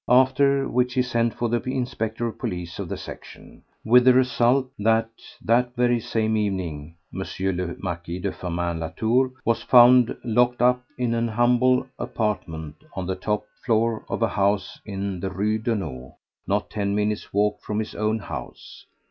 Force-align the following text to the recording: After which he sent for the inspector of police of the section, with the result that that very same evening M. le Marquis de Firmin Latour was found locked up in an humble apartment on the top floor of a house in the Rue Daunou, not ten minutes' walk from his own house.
After 0.09 0.67
which 0.67 0.95
he 0.95 1.03
sent 1.03 1.35
for 1.35 1.47
the 1.49 1.61
inspector 1.67 2.25
of 2.25 2.39
police 2.39 2.79
of 2.79 2.89
the 2.89 2.97
section, 2.97 3.61
with 3.85 4.03
the 4.03 4.15
result 4.15 4.67
that 4.79 5.07
that 5.45 5.75
very 5.75 5.99
same 5.99 6.35
evening 6.35 6.95
M. 7.13 7.23
le 7.55 7.75
Marquis 7.77 8.17
de 8.17 8.31
Firmin 8.31 8.79
Latour 8.79 9.29
was 9.45 9.61
found 9.61 10.17
locked 10.23 10.59
up 10.59 10.83
in 10.97 11.13
an 11.13 11.27
humble 11.27 11.85
apartment 11.99 12.77
on 12.95 13.05
the 13.05 13.13
top 13.15 13.43
floor 13.63 14.03
of 14.09 14.23
a 14.23 14.29
house 14.29 14.79
in 14.87 15.19
the 15.19 15.29
Rue 15.29 15.59
Daunou, 15.59 16.15
not 16.47 16.71
ten 16.71 16.95
minutes' 16.95 17.31
walk 17.31 17.61
from 17.61 17.77
his 17.77 17.93
own 17.93 18.17
house. 18.17 18.87